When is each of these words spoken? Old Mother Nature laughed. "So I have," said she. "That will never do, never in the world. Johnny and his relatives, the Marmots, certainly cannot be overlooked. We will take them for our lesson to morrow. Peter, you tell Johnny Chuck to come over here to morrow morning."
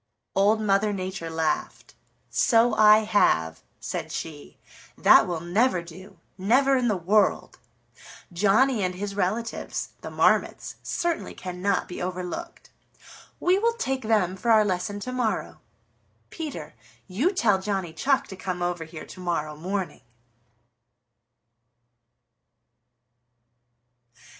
Old 0.33 0.59
Mother 0.59 0.91
Nature 0.93 1.29
laughed. 1.29 1.93
"So 2.31 2.73
I 2.73 3.03
have," 3.03 3.61
said 3.79 4.11
she. 4.11 4.57
"That 4.97 5.27
will 5.27 5.41
never 5.41 5.83
do, 5.83 6.17
never 6.39 6.75
in 6.75 6.87
the 6.87 6.97
world. 6.97 7.59
Johnny 8.33 8.81
and 8.83 8.95
his 8.95 9.13
relatives, 9.13 9.89
the 10.01 10.09
Marmots, 10.09 10.77
certainly 10.81 11.35
cannot 11.35 11.87
be 11.87 12.01
overlooked. 12.01 12.71
We 13.39 13.59
will 13.59 13.73
take 13.75 14.01
them 14.01 14.35
for 14.37 14.49
our 14.49 14.65
lesson 14.65 14.99
to 15.01 15.11
morrow. 15.11 15.59
Peter, 16.31 16.73
you 17.07 17.31
tell 17.31 17.61
Johnny 17.61 17.93
Chuck 17.93 18.25
to 18.29 18.35
come 18.35 18.63
over 18.63 18.85
here 18.85 19.05
to 19.05 19.19
morrow 19.19 19.55
morning." 19.55 20.01